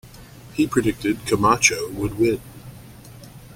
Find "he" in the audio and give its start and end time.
0.55-0.65